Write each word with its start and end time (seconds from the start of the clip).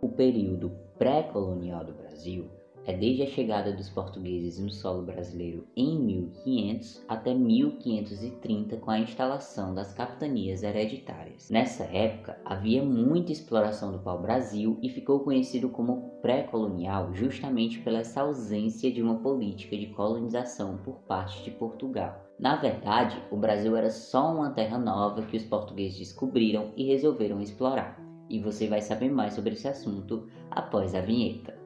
O 0.00 0.08
período 0.08 0.70
pré-colonial 0.96 1.84
do 1.84 1.92
Brasil 1.92 2.46
é 2.86 2.96
desde 2.96 3.24
a 3.24 3.26
chegada 3.26 3.72
dos 3.72 3.90
portugueses 3.90 4.56
no 4.60 4.70
solo 4.70 5.02
brasileiro 5.02 5.66
em 5.76 5.98
1500 5.98 7.04
até 7.08 7.34
1530 7.34 8.76
com 8.76 8.92
a 8.92 9.00
instalação 9.00 9.74
das 9.74 9.92
capitanias 9.92 10.62
hereditárias. 10.62 11.50
Nessa 11.50 11.82
época 11.82 12.40
havia 12.44 12.80
muita 12.80 13.32
exploração 13.32 13.90
do 13.90 13.98
pau-brasil 13.98 14.78
e 14.80 14.88
ficou 14.88 15.18
conhecido 15.20 15.68
como 15.68 16.12
pré-colonial 16.22 17.12
justamente 17.12 17.80
pela 17.80 17.98
essa 17.98 18.20
ausência 18.20 18.92
de 18.92 19.02
uma 19.02 19.16
política 19.16 19.76
de 19.76 19.88
colonização 19.88 20.76
por 20.78 21.00
parte 21.00 21.42
de 21.42 21.50
Portugal. 21.50 22.24
Na 22.38 22.54
verdade, 22.54 23.20
o 23.32 23.36
Brasil 23.36 23.76
era 23.76 23.90
só 23.90 24.32
uma 24.32 24.50
terra 24.50 24.78
nova 24.78 25.22
que 25.22 25.36
os 25.36 25.42
portugueses 25.42 25.98
descobriram 25.98 26.72
e 26.76 26.84
resolveram 26.84 27.40
explorar. 27.40 28.07
E 28.28 28.38
você 28.38 28.66
vai 28.66 28.82
saber 28.82 29.10
mais 29.10 29.34
sobre 29.34 29.52
esse 29.52 29.66
assunto 29.66 30.28
após 30.50 30.94
a 30.94 31.00
vinheta. 31.00 31.56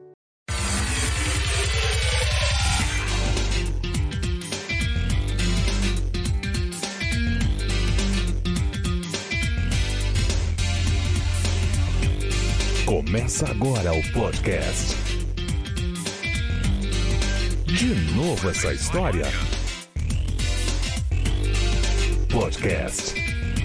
Começa 12.85 13.49
agora 13.49 13.93
o 13.93 14.13
podcast. 14.13 14.95
De 17.65 17.95
novo 18.15 18.49
essa 18.49 18.73
história? 18.73 19.25
Podcast. 22.31 23.13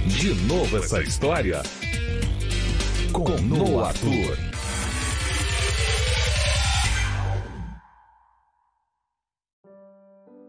De 0.07 0.35
novo 0.47 0.79
essa 0.79 1.03
história? 1.03 1.63
Com 3.13 3.25
Noah 3.43 3.89
Arthur. 3.89 4.37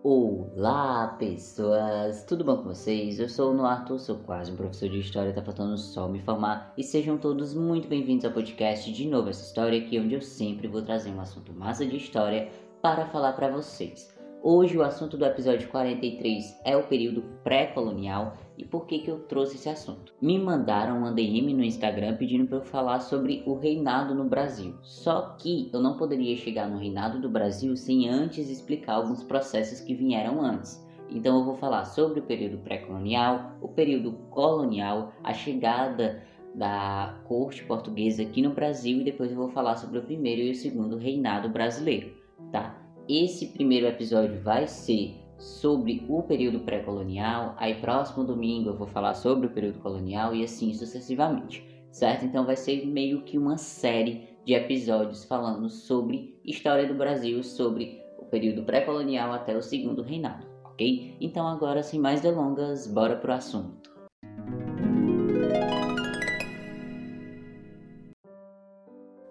Olá 0.03 1.15
pessoas, 1.19 2.23
tudo 2.25 2.43
bom 2.43 2.57
com 2.57 2.63
vocês? 2.63 3.19
Eu 3.19 3.29
sou 3.29 3.51
o 3.51 3.53
Noah 3.53 3.79
Arthur, 3.79 3.99
sou 3.99 4.17
quase 4.17 4.51
um 4.51 4.55
professor 4.55 4.89
de 4.89 4.99
história, 4.99 5.33
tá 5.33 5.41
faltando 5.41 5.77
só 5.77 6.07
me 6.07 6.19
formar 6.19 6.73
e 6.77 6.83
sejam 6.83 7.17
todos 7.17 7.53
muito 7.53 7.87
bem-vindos 7.87 8.25
ao 8.25 8.31
podcast 8.31 8.91
De 8.91 9.07
Novo 9.07 9.29
Essa 9.29 9.45
História, 9.45 9.79
aqui 9.79 9.99
onde 9.99 10.15
eu 10.15 10.21
sempre 10.21 10.67
vou 10.67 10.81
trazer 10.81 11.11
um 11.11 11.21
assunto 11.21 11.53
massa 11.53 11.85
de 11.85 11.97
história 11.97 12.49
para 12.81 13.05
falar 13.07 13.33
para 13.33 13.49
vocês. 13.49 14.09
Hoje 14.41 14.77
o 14.77 14.83
assunto 14.83 15.17
do 15.17 15.25
episódio 15.25 15.67
43 15.69 16.59
é 16.63 16.77
o 16.77 16.87
período 16.87 17.23
pré-colonial 17.43 18.37
e 18.59 18.65
por 18.65 18.85
que, 18.85 18.99
que 18.99 19.09
eu 19.09 19.19
trouxe 19.19 19.55
esse 19.55 19.69
assunto. 19.69 20.13
Me 20.21 20.37
mandaram 20.37 20.97
uma 20.97 21.13
DM 21.13 21.53
no 21.53 21.63
Instagram 21.63 22.17
pedindo 22.17 22.45
para 22.45 22.57
eu 22.57 22.63
falar 22.63 22.99
sobre 22.99 23.41
o 23.45 23.53
reinado 23.55 24.13
no 24.13 24.25
Brasil. 24.25 24.75
Só 24.81 25.37
que 25.39 25.69
eu 25.71 25.79
não 25.79 25.95
poderia 25.95 26.35
chegar 26.35 26.69
no 26.69 26.77
reinado 26.77 27.21
do 27.21 27.29
Brasil 27.29 27.75
sem 27.77 28.09
antes 28.09 28.49
explicar 28.49 28.95
alguns 28.95 29.23
processos 29.23 29.79
que 29.79 29.95
vieram 29.95 30.41
antes. 30.41 30.85
Então 31.09 31.39
eu 31.39 31.45
vou 31.45 31.55
falar 31.55 31.85
sobre 31.85 32.19
o 32.19 32.23
período 32.23 32.57
pré-colonial, 32.57 33.53
o 33.61 33.69
período 33.69 34.11
colonial, 34.29 35.13
a 35.23 35.33
chegada 35.33 36.21
da 36.53 37.17
corte 37.25 37.63
portuguesa 37.63 38.23
aqui 38.23 38.41
no 38.41 38.53
Brasil 38.53 38.99
e 38.99 39.03
depois 39.05 39.31
eu 39.31 39.37
vou 39.37 39.49
falar 39.49 39.77
sobre 39.77 39.99
o 39.99 40.03
primeiro 40.03 40.41
e 40.41 40.51
o 40.51 40.55
segundo 40.55 40.97
reinado 40.97 41.47
brasileiro, 41.47 42.11
tá? 42.51 42.75
Esse 43.07 43.47
primeiro 43.47 43.87
episódio 43.87 44.41
vai 44.41 44.67
ser 44.67 45.15
sobre 45.39 46.05
o 46.07 46.21
período 46.21 46.59
pré-colonial, 46.59 47.55
aí 47.57 47.75
próximo 47.75 48.23
domingo 48.23 48.69
eu 48.69 48.75
vou 48.75 48.85
falar 48.85 49.13
sobre 49.13 49.47
o 49.47 49.49
período 49.49 49.79
colonial 49.79 50.35
e 50.35 50.43
assim 50.43 50.73
sucessivamente, 50.73 51.65
certo? 51.91 52.25
Então 52.25 52.45
vai 52.45 52.57
ser 52.57 52.85
meio 52.85 53.21
que 53.23 53.37
uma 53.37 53.57
série 53.57 54.37
de 54.45 54.53
episódios 54.53 55.23
falando 55.23 55.69
sobre 55.69 56.39
história 56.43 56.85
do 56.85 56.93
Brasil, 56.93 57.41
sobre 57.41 58.01
o 58.17 58.25
período 58.25 58.63
pré-colonial 58.63 59.31
até 59.31 59.55
o 59.55 59.61
segundo 59.61 60.01
reinado, 60.01 60.45
ok? 60.65 61.15
Então 61.21 61.47
agora 61.47 61.81
sem 61.81 61.99
mais 61.99 62.19
delongas, 62.19 62.85
bora 62.85 63.15
pro 63.15 63.31
assunto. 63.31 63.89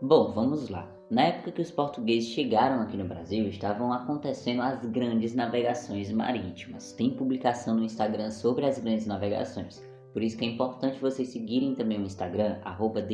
Bom, 0.01 0.31
vamos 0.31 0.69
lá. 0.69 0.89
Na 1.11 1.23
época 1.25 1.51
que 1.51 1.61
os 1.61 1.73
portugueses 1.73 2.29
chegaram 2.29 2.81
aqui 2.81 2.97
no 2.97 3.05
Brasil, 3.05 3.49
estavam 3.49 3.93
acontecendo 3.93 4.63
as 4.63 4.81
grandes 4.87 5.35
navegações 5.35 6.13
marítimas. 6.13 6.93
Tem 6.93 7.11
publicação 7.11 7.75
no 7.75 7.83
Instagram 7.83 8.31
sobre 8.31 8.65
as 8.65 8.79
grandes 8.79 9.07
navegações. 9.07 9.85
Por 10.13 10.23
isso 10.23 10.39
que 10.39 10.45
é 10.45 10.49
importante 10.49 11.01
vocês 11.01 11.31
seguirem 11.31 11.75
também 11.75 11.99
o 11.99 12.05
Instagram, 12.05 12.61
arroba 12.63 13.05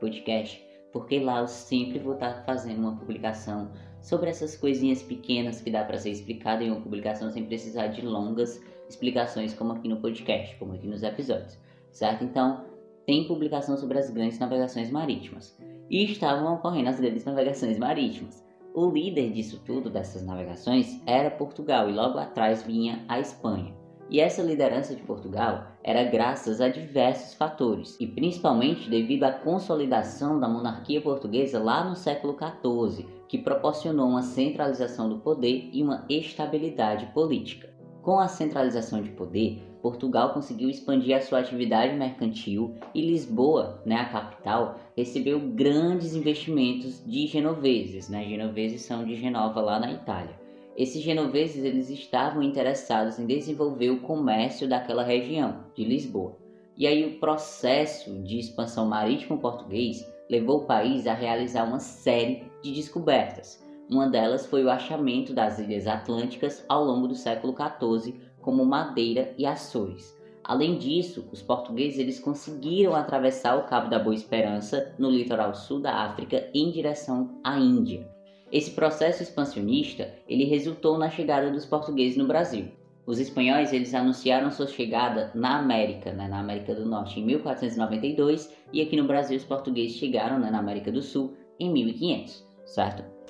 Podcast, 0.00 0.60
porque 0.92 1.20
lá 1.20 1.38
eu 1.38 1.46
sempre 1.46 2.00
vou 2.00 2.14
estar 2.14 2.42
fazendo 2.44 2.80
uma 2.80 2.96
publicação 2.96 3.70
sobre 4.00 4.28
essas 4.28 4.56
coisinhas 4.56 5.04
pequenas 5.04 5.60
que 5.60 5.70
dá 5.70 5.84
para 5.84 5.98
ser 5.98 6.10
explicado 6.10 6.64
em 6.64 6.72
uma 6.72 6.80
publicação 6.80 7.30
sem 7.30 7.46
precisar 7.46 7.86
de 7.86 8.04
longas 8.04 8.60
explicações 8.88 9.54
como 9.54 9.74
aqui 9.74 9.86
no 9.86 10.00
podcast, 10.00 10.56
como 10.56 10.72
aqui 10.72 10.88
nos 10.88 11.04
episódios, 11.04 11.56
certo? 11.92 12.24
Então, 12.24 12.64
tem 13.06 13.28
publicação 13.28 13.76
sobre 13.76 14.00
as 14.00 14.10
grandes 14.10 14.40
navegações 14.40 14.90
marítimas 14.90 15.56
e 15.92 16.04
estavam 16.04 16.54
ocorrendo 16.54 16.88
as 16.88 16.98
grandes 16.98 17.26
navegações 17.26 17.78
marítimas. 17.78 18.42
O 18.74 18.88
líder 18.88 19.30
disso 19.30 19.60
tudo, 19.66 19.90
dessas 19.90 20.24
navegações, 20.24 20.98
era 21.06 21.30
Portugal 21.30 21.90
e 21.90 21.92
logo 21.92 22.18
atrás 22.18 22.62
vinha 22.62 23.04
a 23.06 23.20
Espanha. 23.20 23.74
E 24.08 24.18
essa 24.18 24.42
liderança 24.42 24.94
de 24.94 25.02
Portugal 25.02 25.66
era 25.84 26.04
graças 26.04 26.60
a 26.60 26.68
diversos 26.68 27.34
fatores, 27.34 27.96
e 28.00 28.06
principalmente 28.06 28.88
devido 28.88 29.24
à 29.24 29.32
consolidação 29.32 30.40
da 30.40 30.48
monarquia 30.48 31.00
portuguesa 31.00 31.62
lá 31.62 31.84
no 31.84 31.94
século 31.94 32.36
XIV, 32.36 33.06
que 33.28 33.38
proporcionou 33.38 34.08
uma 34.08 34.22
centralização 34.22 35.08
do 35.08 35.18
poder 35.18 35.68
e 35.72 35.82
uma 35.82 36.04
estabilidade 36.08 37.06
política. 37.14 37.70
Com 38.02 38.18
a 38.18 38.28
centralização 38.28 39.02
de 39.02 39.10
poder, 39.10 39.62
Portugal 39.82 40.32
conseguiu 40.32 40.70
expandir 40.70 41.16
a 41.16 41.20
sua 41.20 41.40
atividade 41.40 41.96
mercantil 41.96 42.76
e 42.94 43.02
Lisboa, 43.02 43.82
né, 43.84 43.96
a 43.96 44.04
capital, 44.04 44.78
recebeu 44.96 45.40
grandes 45.40 46.14
investimentos 46.14 47.04
de 47.04 47.26
genoveses. 47.26 48.08
Né? 48.08 48.24
Genoveses 48.24 48.82
são 48.82 49.04
de 49.04 49.16
Genova, 49.16 49.60
lá 49.60 49.80
na 49.80 49.92
Itália. 49.92 50.40
Esses 50.76 51.02
genoveses 51.02 51.64
eles 51.64 51.90
estavam 51.90 52.42
interessados 52.42 53.18
em 53.18 53.26
desenvolver 53.26 53.90
o 53.90 54.00
comércio 54.00 54.68
daquela 54.68 55.02
região, 55.02 55.64
de 55.74 55.84
Lisboa. 55.84 56.36
E 56.76 56.86
aí 56.86 57.04
o 57.04 57.18
processo 57.18 58.22
de 58.22 58.38
expansão 58.38 58.86
marítimo 58.86 59.38
português 59.38 60.06
levou 60.30 60.58
o 60.58 60.66
país 60.66 61.06
a 61.06 61.12
realizar 61.12 61.64
uma 61.64 61.80
série 61.80 62.44
de 62.62 62.72
descobertas. 62.72 63.62
Uma 63.90 64.08
delas 64.08 64.46
foi 64.46 64.64
o 64.64 64.70
achamento 64.70 65.34
das 65.34 65.58
ilhas 65.58 65.86
atlânticas 65.86 66.64
ao 66.66 66.82
longo 66.82 67.06
do 67.06 67.14
século 67.14 67.54
XIV 67.54 68.18
como 68.42 68.66
Madeira 68.66 69.32
e 69.38 69.46
Açores. 69.46 70.20
Além 70.44 70.76
disso, 70.76 71.28
os 71.32 71.40
portugueses 71.40 71.98
eles 71.98 72.18
conseguiram 72.18 72.94
atravessar 72.94 73.56
o 73.56 73.62
Cabo 73.64 73.88
da 73.88 73.98
Boa 73.98 74.14
Esperança 74.14 74.92
no 74.98 75.08
litoral 75.08 75.54
sul 75.54 75.80
da 75.80 75.94
África 76.04 76.50
em 76.52 76.70
direção 76.70 77.40
à 77.44 77.58
Índia. 77.58 78.06
Esse 78.50 78.72
processo 78.72 79.22
expansionista 79.22 80.12
ele 80.28 80.44
resultou 80.44 80.98
na 80.98 81.08
chegada 81.08 81.50
dos 81.50 81.64
portugueses 81.64 82.18
no 82.18 82.26
Brasil. 82.26 82.66
Os 83.06 83.18
espanhóis 83.18 83.72
eles 83.72 83.94
anunciaram 83.94 84.50
sua 84.50 84.66
chegada 84.66 85.30
na 85.34 85.58
América, 85.58 86.12
né, 86.12 86.28
na 86.28 86.40
América 86.40 86.74
do 86.74 86.84
Norte, 86.84 87.18
em 87.18 87.24
1492 87.24 88.54
e 88.72 88.80
aqui 88.80 88.96
no 88.96 89.06
Brasil 89.06 89.36
os 89.36 89.44
portugueses 89.44 89.96
chegaram 89.96 90.38
né, 90.38 90.50
na 90.50 90.58
América 90.58 90.92
do 90.92 91.02
Sul 91.02 91.36
em 91.58 91.72
1500, 91.72 92.46
certo? 92.64 93.21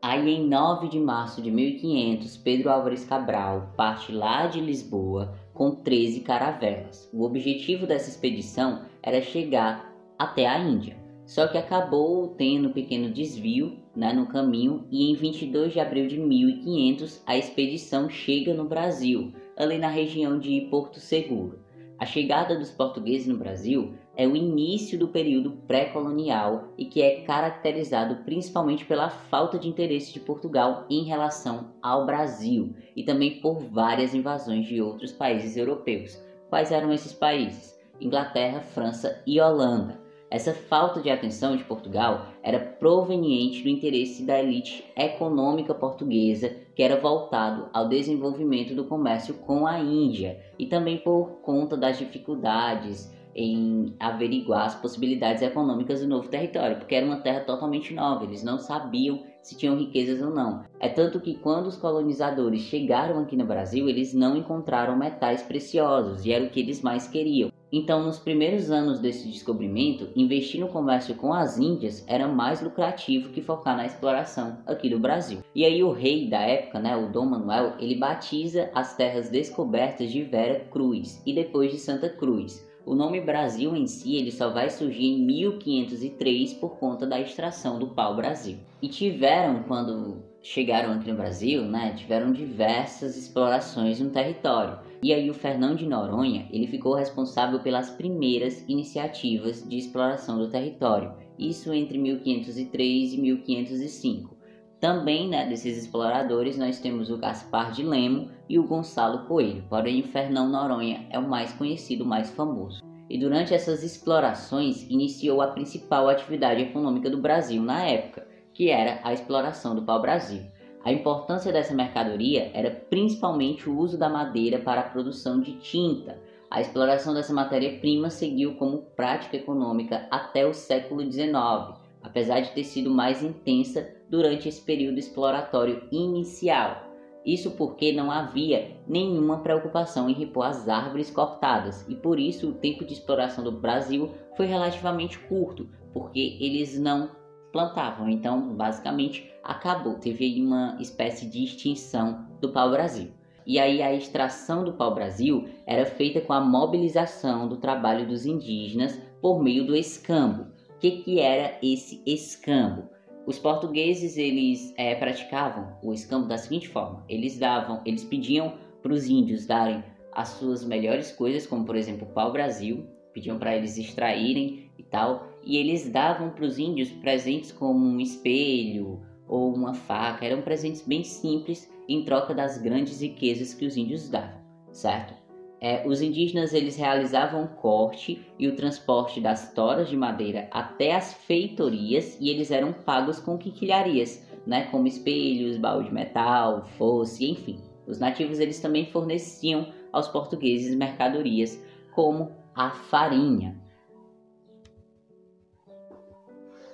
Aí, 0.00 0.30
em 0.30 0.46
9 0.46 0.88
de 0.88 1.00
março 1.00 1.42
de 1.42 1.50
1500, 1.50 2.36
Pedro 2.36 2.70
Álvares 2.70 3.04
Cabral 3.04 3.72
parte 3.76 4.12
lá 4.12 4.46
de 4.46 4.60
Lisboa 4.60 5.34
com 5.52 5.72
13 5.74 6.20
caravelas. 6.20 7.10
O 7.12 7.24
objetivo 7.24 7.84
dessa 7.84 8.08
expedição 8.08 8.82
era 9.02 9.20
chegar 9.20 9.92
até 10.16 10.46
a 10.46 10.56
Índia, 10.56 10.96
só 11.26 11.48
que 11.48 11.58
acabou 11.58 12.28
tendo 12.28 12.68
um 12.68 12.72
pequeno 12.72 13.10
desvio 13.10 13.76
né, 13.94 14.12
no 14.12 14.26
caminho 14.26 14.86
e 14.88 15.10
em 15.10 15.16
22 15.16 15.72
de 15.72 15.80
abril 15.80 16.06
de 16.06 16.16
1500 16.16 17.20
a 17.26 17.36
expedição 17.36 18.08
chega 18.08 18.54
no 18.54 18.66
Brasil, 18.66 19.32
ali 19.56 19.78
na 19.78 19.88
região 19.88 20.38
de 20.38 20.60
Porto 20.70 21.00
Seguro. 21.00 21.58
A 21.98 22.06
chegada 22.06 22.56
dos 22.56 22.70
portugueses 22.70 23.26
no 23.26 23.36
Brasil 23.36 23.94
é 24.18 24.26
o 24.26 24.34
início 24.34 24.98
do 24.98 25.06
período 25.06 25.52
pré-colonial 25.68 26.72
e 26.76 26.86
que 26.86 27.00
é 27.00 27.20
caracterizado 27.20 28.16
principalmente 28.24 28.84
pela 28.84 29.08
falta 29.08 29.56
de 29.56 29.68
interesse 29.68 30.12
de 30.12 30.18
Portugal 30.18 30.86
em 30.90 31.04
relação 31.04 31.72
ao 31.80 32.04
Brasil 32.04 32.74
e 32.96 33.04
também 33.04 33.40
por 33.40 33.60
várias 33.60 34.14
invasões 34.14 34.66
de 34.66 34.82
outros 34.82 35.12
países 35.12 35.56
europeus. 35.56 36.20
Quais 36.50 36.72
eram 36.72 36.92
esses 36.92 37.12
países? 37.12 37.78
Inglaterra, 38.00 38.60
França 38.60 39.22
e 39.24 39.40
Holanda. 39.40 40.00
Essa 40.28 40.52
falta 40.52 41.00
de 41.00 41.08
atenção 41.08 41.56
de 41.56 41.62
Portugal 41.62 42.26
era 42.42 42.58
proveniente 42.58 43.62
do 43.62 43.68
interesse 43.68 44.24
da 44.24 44.38
elite 44.40 44.84
econômica 44.96 45.72
portuguesa, 45.72 46.54
que 46.74 46.82
era 46.82 47.00
voltado 47.00 47.68
ao 47.72 47.88
desenvolvimento 47.88 48.74
do 48.74 48.84
comércio 48.84 49.34
com 49.34 49.64
a 49.64 49.78
Índia, 49.78 50.38
e 50.58 50.66
também 50.66 50.98
por 50.98 51.38
conta 51.40 51.76
das 51.76 51.98
dificuldades 51.98 53.16
em 53.34 53.94
averiguar 53.98 54.66
as 54.66 54.74
possibilidades 54.74 55.42
econômicas 55.42 56.00
do 56.00 56.08
novo 56.08 56.28
território, 56.28 56.76
porque 56.76 56.94
era 56.94 57.06
uma 57.06 57.20
terra 57.20 57.40
totalmente 57.40 57.94
nova, 57.94 58.24
eles 58.24 58.42
não 58.42 58.58
sabiam 58.58 59.22
se 59.42 59.56
tinham 59.56 59.78
riquezas 59.78 60.20
ou 60.20 60.34
não. 60.34 60.64
É 60.78 60.88
tanto 60.88 61.20
que 61.20 61.34
quando 61.34 61.66
os 61.66 61.76
colonizadores 61.76 62.60
chegaram 62.62 63.20
aqui 63.20 63.34
no 63.36 63.46
Brasil, 63.46 63.88
eles 63.88 64.12
não 64.12 64.36
encontraram 64.36 64.96
metais 64.96 65.42
preciosos 65.42 66.26
e 66.26 66.32
era 66.32 66.44
o 66.44 66.50
que 66.50 66.60
eles 66.60 66.82
mais 66.82 67.08
queriam. 67.08 67.50
Então, 67.70 68.02
nos 68.02 68.18
primeiros 68.18 68.70
anos 68.70 68.98
desse 68.98 69.28
descobrimento, 69.28 70.08
investir 70.16 70.60
no 70.60 70.68
comércio 70.68 71.14
com 71.14 71.34
as 71.34 71.58
Índias 71.58 72.02
era 72.06 72.26
mais 72.26 72.62
lucrativo 72.62 73.30
que 73.30 73.42
focar 73.42 73.76
na 73.76 73.84
exploração 73.84 74.58
aqui 74.66 74.88
do 74.88 74.98
Brasil. 74.98 75.40
E 75.54 75.64
aí 75.64 75.82
o 75.82 75.92
rei 75.92 76.28
da 76.28 76.40
época, 76.40 76.78
né, 76.78 76.96
o 76.96 77.10
Dom 77.10 77.26
Manuel, 77.26 77.74
ele 77.78 77.94
batiza 77.94 78.70
as 78.74 78.96
terras 78.96 79.28
descobertas 79.28 80.10
de 80.10 80.22
Vera 80.22 80.60
Cruz 80.70 81.22
e 81.26 81.34
depois 81.34 81.70
de 81.70 81.78
Santa 81.78 82.08
Cruz. 82.08 82.67
O 82.88 82.94
nome 82.94 83.20
Brasil 83.20 83.76
em 83.76 83.86
si 83.86 84.16
ele 84.16 84.32
só 84.32 84.48
vai 84.48 84.70
surgir 84.70 85.08
em 85.08 85.22
1503 85.22 86.54
por 86.54 86.78
conta 86.78 87.06
da 87.06 87.20
extração 87.20 87.78
do 87.78 87.88
pau-brasil. 87.88 88.56
E 88.80 88.88
tiveram, 88.88 89.62
quando 89.64 90.24
chegaram 90.42 90.94
aqui 90.94 91.10
no 91.10 91.16
Brasil, 91.18 91.64
né, 91.66 91.92
tiveram 91.94 92.32
diversas 92.32 93.14
explorações 93.14 94.00
no 94.00 94.08
território. 94.08 94.78
E 95.02 95.12
aí 95.12 95.28
o 95.28 95.34
Fernão 95.34 95.74
de 95.74 95.84
Noronha, 95.84 96.48
ele 96.50 96.66
ficou 96.66 96.94
responsável 96.94 97.60
pelas 97.60 97.90
primeiras 97.90 98.64
iniciativas 98.66 99.68
de 99.68 99.76
exploração 99.76 100.38
do 100.38 100.48
território, 100.48 101.12
isso 101.38 101.74
entre 101.74 101.98
1503 101.98 103.12
e 103.12 103.20
1505. 103.20 104.37
Também 104.80 105.28
né, 105.28 105.48
desses 105.48 105.76
exploradores 105.76 106.56
nós 106.56 106.78
temos 106.78 107.10
o 107.10 107.18
Gaspar 107.18 107.72
de 107.72 107.82
Lemo 107.82 108.30
e 108.48 108.60
o 108.60 108.66
Gonçalo 108.66 109.26
Coelho, 109.26 109.64
porém 109.68 110.04
Fernão 110.04 110.48
Noronha 110.48 111.04
é 111.10 111.18
o 111.18 111.28
mais 111.28 111.52
conhecido, 111.52 112.04
o 112.04 112.06
mais 112.06 112.30
famoso. 112.30 112.80
E 113.10 113.18
durante 113.18 113.52
essas 113.52 113.82
explorações 113.82 114.88
iniciou 114.88 115.42
a 115.42 115.48
principal 115.48 116.08
atividade 116.08 116.62
econômica 116.62 117.10
do 117.10 117.18
Brasil 117.18 117.60
na 117.60 117.84
época, 117.86 118.28
que 118.54 118.70
era 118.70 119.00
a 119.02 119.12
exploração 119.12 119.74
do 119.74 119.82
pau-brasil. 119.82 120.42
A 120.84 120.92
importância 120.92 121.52
dessa 121.52 121.74
mercadoria 121.74 122.50
era 122.54 122.70
principalmente 122.70 123.68
o 123.68 123.76
uso 123.76 123.98
da 123.98 124.08
madeira 124.08 124.60
para 124.60 124.80
a 124.82 124.88
produção 124.88 125.40
de 125.40 125.54
tinta. 125.54 126.18
A 126.48 126.60
exploração 126.60 127.12
dessa 127.12 127.34
matéria-prima 127.34 128.10
seguiu 128.10 128.54
como 128.54 128.82
prática 128.94 129.36
econômica 129.36 130.06
até 130.10 130.46
o 130.46 130.54
século 130.54 131.02
XIX, 131.02 131.78
apesar 132.02 132.40
de 132.40 132.52
ter 132.52 132.64
sido 132.64 132.90
mais 132.90 133.22
intensa 133.22 133.94
durante 134.08 134.48
esse 134.48 134.60
período 134.60 134.98
exploratório 134.98 135.86
inicial. 135.90 136.88
Isso 137.24 137.50
porque 137.52 137.92
não 137.92 138.10
havia 138.10 138.76
nenhuma 138.86 139.40
preocupação 139.40 140.08
em 140.08 140.14
repor 140.14 140.46
as 140.46 140.68
árvores 140.68 141.10
cortadas 141.10 141.86
e 141.88 141.94
por 141.94 142.18
isso 142.18 142.48
o 142.48 142.54
tempo 142.54 142.84
de 142.84 142.94
exploração 142.94 143.44
do 143.44 143.52
Brasil 143.52 144.10
foi 144.36 144.46
relativamente 144.46 145.18
curto, 145.18 145.68
porque 145.92 146.38
eles 146.40 146.78
não 146.78 147.10
plantavam. 147.52 148.08
Então, 148.08 148.54
basicamente, 148.54 149.30
acabou. 149.42 149.94
Teve 149.94 150.24
aí 150.24 150.42
uma 150.42 150.76
espécie 150.80 151.26
de 151.28 151.44
extinção 151.44 152.26
do 152.40 152.50
pau-brasil. 152.50 153.12
E 153.46 153.58
aí 153.58 153.82
a 153.82 153.94
extração 153.94 154.62
do 154.62 154.74
pau-brasil 154.74 155.48
era 155.66 155.86
feita 155.86 156.20
com 156.20 156.32
a 156.32 156.40
mobilização 156.40 157.48
do 157.48 157.56
trabalho 157.56 158.06
dos 158.06 158.26
indígenas 158.26 159.00
por 159.20 159.42
meio 159.42 159.66
do 159.66 159.74
escambo. 159.74 160.57
O 160.78 160.80
que, 160.80 161.02
que 161.02 161.18
era 161.18 161.58
esse 161.60 162.00
escambo? 162.06 162.84
Os 163.26 163.36
portugueses 163.36 164.16
eles 164.16 164.72
é, 164.76 164.94
praticavam 164.94 165.76
o 165.82 165.92
escambo 165.92 166.28
da 166.28 166.38
seguinte 166.38 166.68
forma: 166.68 167.04
eles 167.08 167.36
davam, 167.36 167.82
eles 167.84 168.04
pediam 168.04 168.54
para 168.80 168.92
os 168.92 169.08
índios 169.08 169.44
darem 169.44 169.82
as 170.12 170.28
suas 170.28 170.64
melhores 170.64 171.10
coisas, 171.10 171.48
como 171.48 171.64
por 171.64 171.74
exemplo 171.74 172.06
o 172.06 172.12
pau-brasil, 172.12 172.86
pediam 173.12 173.40
para 173.40 173.56
eles 173.56 173.76
extraírem 173.76 174.70
e 174.78 174.84
tal, 174.84 175.26
e 175.42 175.56
eles 175.56 175.90
davam 175.90 176.30
para 176.30 176.44
os 176.44 176.60
índios 176.60 176.92
presentes 176.92 177.50
como 177.50 177.84
um 177.84 177.98
espelho 177.98 179.02
ou 179.26 179.52
uma 179.52 179.74
faca, 179.74 180.24
eram 180.24 180.42
presentes 180.42 180.86
bem 180.86 181.02
simples 181.02 181.68
em 181.88 182.04
troca 182.04 182.32
das 182.32 182.56
grandes 182.56 183.00
riquezas 183.00 183.52
que 183.52 183.66
os 183.66 183.76
índios 183.76 184.08
davam, 184.08 184.40
certo? 184.70 185.17
É, 185.60 185.86
os 185.86 186.00
indígenas 186.00 186.54
eles 186.54 186.76
realizavam 186.76 187.44
o 187.44 187.48
corte 187.48 188.24
e 188.38 188.46
o 188.46 188.54
transporte 188.54 189.20
das 189.20 189.52
toras 189.52 189.88
de 189.88 189.96
madeira 189.96 190.46
até 190.52 190.94
as 190.94 191.12
feitorias 191.12 192.16
e 192.20 192.30
eles 192.30 192.50
eram 192.50 192.72
pagos 192.72 193.18
com 193.18 193.36
quinquilharias, 193.36 194.24
né, 194.46 194.64
como 194.70 194.86
espelhos, 194.86 195.56
baú 195.56 195.82
de 195.82 195.92
metal, 195.92 196.64
fosse, 196.76 197.28
enfim. 197.28 197.60
Os 197.86 197.98
nativos 197.98 198.38
eles 198.38 198.60
também 198.60 198.86
forneciam 198.86 199.66
aos 199.92 200.06
portugueses 200.06 200.74
mercadorias 200.76 201.60
como 201.92 202.30
a 202.54 202.70
farinha, 202.70 203.56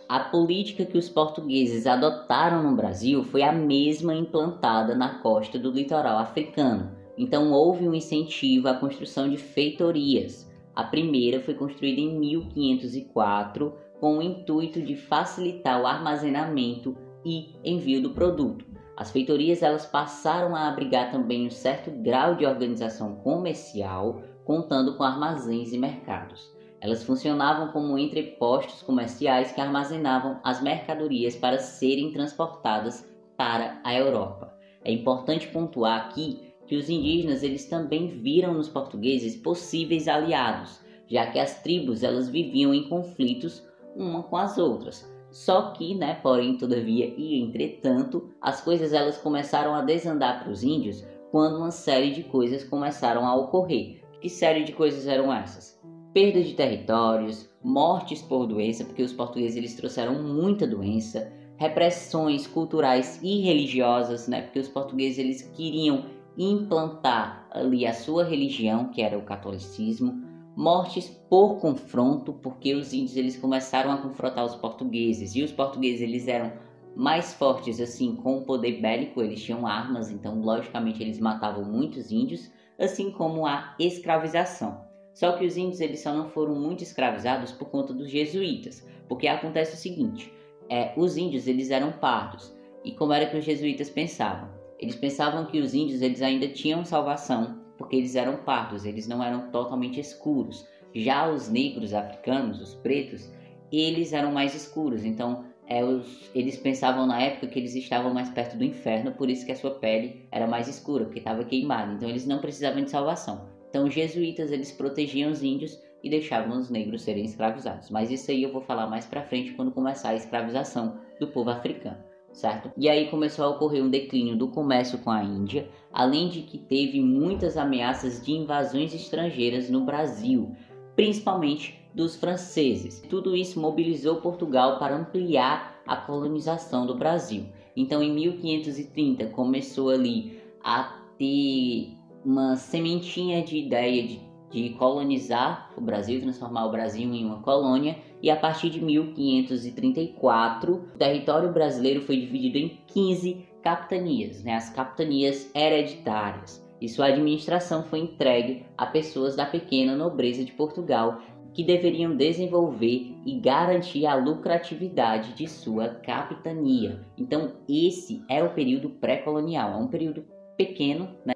A 0.06 0.20
política 0.20 0.84
que 0.84 0.98
os 0.98 1.08
portugueses 1.08 1.86
adotaram 1.86 2.62
no 2.62 2.76
Brasil 2.76 3.24
foi 3.24 3.42
a 3.42 3.50
mesma 3.50 4.14
implantada 4.14 4.94
na 4.94 5.18
costa 5.18 5.58
do 5.58 5.70
litoral 5.70 6.18
africano. 6.18 7.03
Então 7.16 7.52
houve 7.52 7.88
um 7.88 7.94
incentivo 7.94 8.68
à 8.68 8.74
construção 8.74 9.28
de 9.28 9.36
feitorias. 9.36 10.50
A 10.74 10.82
primeira 10.82 11.40
foi 11.40 11.54
construída 11.54 12.00
em 12.00 12.18
1504 12.18 13.72
com 14.00 14.18
o 14.18 14.22
intuito 14.22 14.82
de 14.82 14.96
facilitar 14.96 15.80
o 15.80 15.86
armazenamento 15.86 16.96
e 17.24 17.54
envio 17.64 18.02
do 18.02 18.10
produto. 18.10 18.64
As 18.96 19.10
feitorias 19.10 19.62
elas 19.62 19.86
passaram 19.86 20.54
a 20.54 20.68
abrigar 20.68 21.10
também 21.10 21.46
um 21.46 21.50
certo 21.50 21.90
grau 21.90 22.34
de 22.34 22.46
organização 22.46 23.16
comercial, 23.16 24.22
contando 24.44 24.96
com 24.96 25.02
armazéns 25.02 25.72
e 25.72 25.78
mercados. 25.78 26.52
Elas 26.80 27.02
funcionavam 27.02 27.68
como 27.68 27.98
entrepostos 27.98 28.82
comerciais 28.82 29.52
que 29.52 29.60
armazenavam 29.60 30.38
as 30.44 30.62
mercadorias 30.62 31.34
para 31.34 31.58
serem 31.58 32.12
transportadas 32.12 33.08
para 33.36 33.80
a 33.82 33.94
Europa. 33.94 34.54
É 34.84 34.92
importante 34.92 35.48
pontuar 35.48 35.98
aqui 35.98 36.53
que 36.66 36.76
os 36.76 36.88
indígenas 36.88 37.42
eles 37.42 37.66
também 37.66 38.08
viram 38.08 38.54
nos 38.54 38.68
portugueses 38.68 39.36
possíveis 39.36 40.08
aliados, 40.08 40.80
já 41.06 41.26
que 41.26 41.38
as 41.38 41.62
tribos 41.62 42.02
elas 42.02 42.28
viviam 42.28 42.72
em 42.74 42.88
conflitos 42.88 43.62
uma 43.94 44.22
com 44.22 44.36
as 44.36 44.58
outras. 44.58 45.12
Só 45.30 45.72
que, 45.72 45.94
né, 45.94 46.14
porém, 46.22 46.56
todavia 46.56 47.12
e 47.16 47.40
entretanto, 47.40 48.30
as 48.40 48.60
coisas 48.60 48.92
elas 48.92 49.18
começaram 49.18 49.74
a 49.74 49.82
desandar 49.82 50.42
para 50.42 50.52
os 50.52 50.62
índios 50.62 51.04
quando 51.30 51.56
uma 51.56 51.70
série 51.70 52.12
de 52.12 52.22
coisas 52.22 52.62
começaram 52.64 53.26
a 53.26 53.34
ocorrer. 53.34 54.02
Que 54.20 54.28
série 54.28 54.64
de 54.64 54.72
coisas 54.72 55.06
eram 55.06 55.32
essas? 55.32 55.74
perda 56.14 56.40
de 56.40 56.54
territórios, 56.54 57.50
mortes 57.62 58.22
por 58.22 58.46
doença, 58.46 58.84
porque 58.84 59.02
os 59.02 59.12
portugueses 59.12 59.56
eles 59.56 59.74
trouxeram 59.74 60.22
muita 60.22 60.64
doença, 60.64 61.32
repressões 61.56 62.46
culturais 62.46 63.18
e 63.20 63.40
religiosas, 63.40 64.28
né? 64.28 64.42
Porque 64.42 64.60
os 64.60 64.68
portugueses 64.68 65.18
eles 65.18 65.42
queriam 65.42 66.04
implantar 66.36 67.46
ali 67.50 67.86
a 67.86 67.92
sua 67.92 68.24
religião, 68.24 68.88
que 68.88 69.00
era 69.00 69.18
o 69.18 69.22
catolicismo, 69.22 70.22
mortes 70.56 71.08
por 71.28 71.56
confronto, 71.56 72.32
porque 72.32 72.74
os 72.74 72.92
índios 72.92 73.16
eles 73.16 73.36
começaram 73.36 73.90
a 73.90 73.98
confrontar 73.98 74.44
os 74.44 74.54
portugueses 74.54 75.34
e 75.34 75.42
os 75.42 75.52
portugueses 75.52 76.00
eles 76.00 76.28
eram 76.28 76.52
mais 76.96 77.34
fortes 77.34 77.80
assim 77.80 78.14
com 78.14 78.38
o 78.38 78.44
poder 78.44 78.80
bélico, 78.80 79.20
eles 79.20 79.42
tinham 79.42 79.66
armas, 79.66 80.10
então 80.10 80.40
logicamente 80.40 81.02
eles 81.02 81.18
matavam 81.18 81.64
muitos 81.64 82.12
índios, 82.12 82.50
assim 82.78 83.10
como 83.10 83.46
a 83.46 83.74
escravização. 83.78 84.84
Só 85.12 85.32
que 85.32 85.44
os 85.44 85.56
índios 85.56 85.80
eles 85.80 86.02
só 86.02 86.12
não 86.12 86.28
foram 86.28 86.54
muito 86.54 86.82
escravizados 86.82 87.52
por 87.52 87.68
conta 87.68 87.92
dos 87.92 88.10
jesuítas, 88.10 88.86
porque 89.08 89.26
acontece 89.26 89.74
o 89.74 89.78
seguinte: 89.78 90.32
é, 90.68 90.92
os 90.96 91.16
índios 91.16 91.46
eles 91.46 91.70
eram 91.70 91.92
pardos 91.92 92.54
e 92.84 92.92
como 92.92 93.12
era 93.12 93.26
que 93.26 93.36
os 93.36 93.44
jesuítas 93.44 93.90
pensavam? 93.90 94.48
Eles 94.78 94.96
pensavam 94.96 95.46
que 95.46 95.60
os 95.60 95.74
índios 95.74 96.02
eles 96.02 96.22
ainda 96.22 96.48
tinham 96.48 96.84
salvação 96.84 97.62
porque 97.76 97.96
eles 97.96 98.14
eram 98.14 98.36
pardos, 98.38 98.84
eles 98.84 99.06
não 99.06 99.22
eram 99.22 99.50
totalmente 99.50 99.98
escuros. 99.98 100.66
Já 100.94 101.28
os 101.28 101.48
negros 101.48 101.92
africanos, 101.92 102.60
os 102.60 102.74
pretos, 102.74 103.30
eles 103.72 104.12
eram 104.12 104.32
mais 104.32 104.54
escuros. 104.54 105.04
Então 105.04 105.44
é, 105.66 105.84
os, 105.84 106.30
eles 106.34 106.56
pensavam 106.56 107.06
na 107.06 107.20
época 107.20 107.48
que 107.48 107.58
eles 107.58 107.74
estavam 107.74 108.12
mais 108.12 108.30
perto 108.30 108.56
do 108.56 108.64
inferno, 108.64 109.12
por 109.12 109.28
isso 109.28 109.44
que 109.44 109.52
a 109.52 109.56
sua 109.56 109.72
pele 109.72 110.26
era 110.30 110.46
mais 110.46 110.68
escura, 110.68 111.04
porque 111.04 111.18
estava 111.18 111.44
queimada. 111.44 111.92
Então 111.92 112.08
eles 112.08 112.26
não 112.26 112.40
precisavam 112.40 112.82
de 112.82 112.90
salvação. 112.90 113.48
Então, 113.74 113.88
os 113.88 113.94
jesuítas 113.94 114.52
eles 114.52 114.70
protegiam 114.70 115.32
os 115.32 115.42
índios 115.42 115.82
e 116.00 116.08
deixavam 116.08 116.58
os 116.58 116.70
negros 116.70 117.02
serem 117.02 117.24
escravizados. 117.24 117.90
Mas 117.90 118.08
isso 118.08 118.30
aí 118.30 118.44
eu 118.44 118.52
vou 118.52 118.60
falar 118.60 118.86
mais 118.86 119.04
para 119.04 119.24
frente 119.24 119.52
quando 119.54 119.72
começar 119.72 120.10
a 120.10 120.14
escravização 120.14 121.00
do 121.18 121.26
povo 121.26 121.50
africano, 121.50 121.98
certo? 122.34 122.70
E 122.76 122.88
aí 122.88 123.08
começou 123.08 123.44
a 123.44 123.48
ocorrer 123.50 123.82
um 123.82 123.88
declínio 123.88 124.36
do 124.36 124.48
comércio 124.48 124.98
com 124.98 125.10
a 125.10 125.22
Índia, 125.22 125.68
além 125.92 126.28
de 126.28 126.42
que 126.42 126.58
teve 126.58 127.00
muitas 127.00 127.56
ameaças 127.56 128.22
de 128.22 128.32
invasões 128.32 128.92
estrangeiras 128.92 129.70
no 129.70 129.84
Brasil, 129.84 130.54
principalmente 130.96 131.80
dos 131.94 132.16
franceses. 132.16 133.00
Tudo 133.08 133.36
isso 133.36 133.60
mobilizou 133.60 134.16
Portugal 134.16 134.78
para 134.78 134.96
ampliar 134.96 135.80
a 135.86 135.96
colonização 135.96 136.84
do 136.84 136.96
Brasil. 136.96 137.46
Então, 137.76 138.02
em 138.02 138.12
1530 138.12 139.26
começou 139.26 139.90
ali 139.90 140.40
a 140.62 140.98
ter 141.16 141.92
uma 142.24 142.56
sementinha 142.56 143.42
de 143.42 143.58
ideia 143.58 144.02
de, 144.06 144.20
de 144.62 144.70
colonizar 144.70 145.70
o 145.76 145.80
Brasil, 145.80 146.20
transformar 146.20 146.66
o 146.66 146.70
Brasil 146.70 147.12
em 147.12 147.24
uma 147.24 147.40
colônia, 147.40 147.96
e 148.22 148.30
a 148.30 148.36
partir 148.36 148.70
de 148.70 148.80
1534, 148.80 150.74
o 150.74 150.98
território 150.98 151.52
brasileiro 151.52 152.00
foi 152.02 152.16
dividido 152.18 152.58
em 152.58 152.78
15 152.86 153.48
capitanias, 153.62 154.44
né, 154.44 154.54
as 154.54 154.70
capitanias 154.70 155.50
hereditárias, 155.54 156.64
e 156.80 156.88
sua 156.88 157.06
administração 157.06 157.82
foi 157.82 157.98
entregue 158.00 158.64
a 158.78 158.86
pessoas 158.86 159.34
da 159.34 159.44
pequena 159.44 159.96
nobreza 159.96 160.44
de 160.44 160.52
Portugal 160.52 161.20
que 161.52 161.64
deveriam 161.64 162.16
desenvolver 162.16 163.14
e 163.24 163.38
garantir 163.38 164.06
a 164.06 164.14
lucratividade 164.14 165.34
de 165.34 165.48
sua 165.48 165.88
capitania. 165.88 167.00
Então, 167.16 167.52
esse 167.68 168.24
é 168.28 168.42
o 168.42 168.52
período 168.54 168.90
pré-colonial, 168.90 169.72
é 169.72 169.76
um 169.76 169.86
período 169.86 170.24
pequeno, 170.56 171.08
né? 171.24 171.33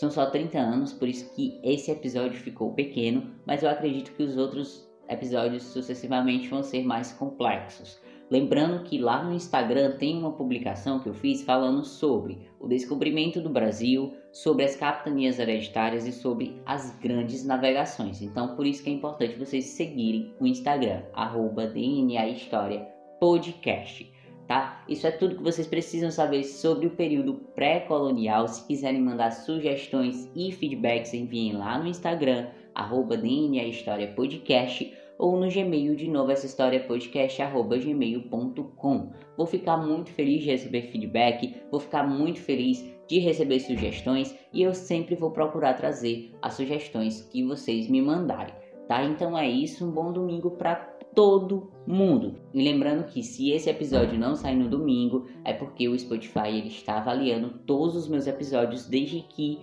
São 0.00 0.10
só 0.10 0.24
30 0.24 0.58
anos, 0.58 0.94
por 0.94 1.06
isso 1.06 1.30
que 1.34 1.60
esse 1.62 1.90
episódio 1.90 2.40
ficou 2.40 2.72
pequeno, 2.72 3.34
mas 3.44 3.62
eu 3.62 3.68
acredito 3.68 4.12
que 4.12 4.22
os 4.22 4.38
outros 4.38 4.90
episódios 5.06 5.62
sucessivamente 5.62 6.48
vão 6.48 6.62
ser 6.62 6.82
mais 6.84 7.12
complexos. 7.12 8.00
Lembrando 8.30 8.82
que 8.82 8.96
lá 8.96 9.22
no 9.22 9.34
Instagram 9.34 9.98
tem 9.98 10.16
uma 10.16 10.32
publicação 10.32 11.00
que 11.00 11.08
eu 11.10 11.12
fiz 11.12 11.42
falando 11.42 11.84
sobre 11.84 12.48
o 12.58 12.66
descobrimento 12.66 13.42
do 13.42 13.50
Brasil, 13.50 14.14
sobre 14.32 14.64
as 14.64 14.74
capitanias 14.74 15.38
hereditárias 15.38 16.06
e 16.06 16.12
sobre 16.12 16.62
as 16.64 16.98
grandes 16.98 17.44
navegações. 17.44 18.22
Então, 18.22 18.56
por 18.56 18.66
isso 18.66 18.82
que 18.82 18.88
é 18.88 18.94
importante 18.94 19.38
vocês 19.38 19.66
seguirem 19.66 20.34
o 20.40 20.46
Instagram, 20.46 21.02
arroba 21.12 21.66
DNA 21.66 22.26
História 22.28 22.88
Podcast. 23.20 24.10
Tá? 24.50 24.82
Isso 24.88 25.06
é 25.06 25.12
tudo 25.12 25.36
que 25.36 25.42
vocês 25.44 25.68
precisam 25.68 26.10
saber 26.10 26.42
sobre 26.42 26.88
o 26.88 26.96
período 26.96 27.34
pré-colonial. 27.54 28.48
Se 28.48 28.66
quiserem 28.66 29.00
mandar 29.00 29.30
sugestões 29.30 30.28
e 30.34 30.50
feedbacks, 30.50 31.14
enviem 31.14 31.52
lá 31.52 31.78
no 31.78 31.86
Instagram, 31.86 32.48
arroba 32.74 33.16
DNA 33.16 33.68
História 33.68 34.08
Podcast 34.08 34.92
ou 35.16 35.38
no 35.38 35.48
Gmail 35.48 35.94
de 35.94 36.08
novo 36.08 36.32
essa 36.32 36.46
história 36.46 36.80
podcast@gmail.com. 36.80 39.12
Vou 39.36 39.46
ficar 39.46 39.76
muito 39.76 40.10
feliz 40.10 40.42
de 40.42 40.50
receber 40.50 40.90
feedback, 40.90 41.54
vou 41.70 41.78
ficar 41.78 42.02
muito 42.02 42.40
feliz 42.40 42.84
de 43.06 43.20
receber 43.20 43.60
sugestões 43.60 44.36
e 44.52 44.62
eu 44.62 44.74
sempre 44.74 45.14
vou 45.14 45.30
procurar 45.30 45.74
trazer 45.74 46.34
as 46.42 46.54
sugestões 46.54 47.22
que 47.22 47.44
vocês 47.44 47.88
me 47.88 48.02
mandarem, 48.02 48.52
tá? 48.88 49.04
Então 49.04 49.38
é 49.38 49.48
isso, 49.48 49.86
um 49.86 49.92
bom 49.92 50.12
domingo 50.12 50.50
para 50.50 50.89
todo 51.14 51.70
mundo. 51.86 52.36
E 52.52 52.62
lembrando 52.62 53.04
que 53.04 53.22
se 53.22 53.50
esse 53.50 53.68
episódio 53.68 54.18
não 54.18 54.34
sair 54.34 54.56
no 54.56 54.68
domingo, 54.68 55.26
é 55.44 55.52
porque 55.52 55.88
o 55.88 55.98
Spotify 55.98 56.48
ele 56.48 56.68
está 56.68 56.98
avaliando 56.98 57.58
todos 57.66 57.96
os 57.96 58.08
meus 58.08 58.26
episódios 58.26 58.86
desde 58.86 59.20
que 59.20 59.58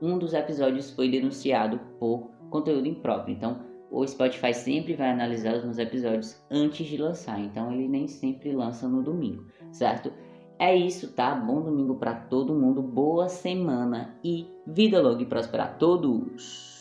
um 0.00 0.18
dos 0.18 0.34
episódios 0.34 0.90
foi 0.90 1.10
denunciado 1.10 1.80
por 1.98 2.30
conteúdo 2.50 2.86
impróprio. 2.86 3.34
Então, 3.34 3.60
o 3.90 4.06
Spotify 4.06 4.52
sempre 4.52 4.94
vai 4.94 5.10
analisar 5.10 5.56
os 5.56 5.64
meus 5.64 5.78
episódios 5.78 6.42
antes 6.50 6.86
de 6.86 6.96
lançar, 6.96 7.40
então 7.40 7.72
ele 7.72 7.88
nem 7.88 8.08
sempre 8.08 8.52
lança 8.52 8.88
no 8.88 9.02
domingo, 9.02 9.46
certo? 9.70 10.12
É 10.58 10.74
isso, 10.74 11.12
tá? 11.12 11.34
Bom 11.34 11.62
domingo 11.62 11.96
para 11.96 12.14
todo 12.14 12.54
mundo, 12.54 12.82
boa 12.82 13.28
semana 13.28 14.18
e 14.24 14.46
vida 14.66 15.00
longa 15.00 15.22
e 15.22 15.26
próspera 15.26 15.64
a 15.64 15.68
todos! 15.68 16.75